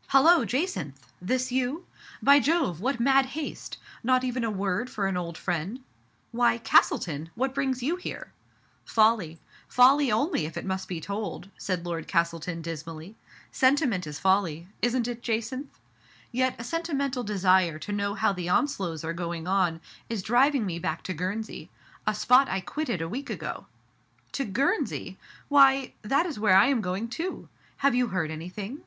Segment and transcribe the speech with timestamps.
[0.12, 1.06] "Hullo, Jacynth!
[1.18, 1.86] This you?
[2.22, 2.82] By Jove!
[2.82, 3.78] what mad haste.
[4.02, 5.80] Not even a word for an old friend?
[5.96, 7.30] '*" Why, Castleton!
[7.34, 8.30] What brings you here?
[8.50, 9.40] *'" Folly!
[9.66, 13.16] Folly only, if it must be told," said Lord Castleton, dismally.
[13.36, 15.80] *' Sentiment is folly; isn't it, Jacynth?
[16.30, 19.80] Yet a sentimental desire to know how the Onslows are going on
[20.10, 21.70] is driving me back to Guernsey—
[22.06, 23.64] a spot I quitted a week ago.''"
[24.32, 25.16] To Guernsey!
[25.48, 27.48] Why, that is where I am going too.
[27.78, 28.82] Have you heard anything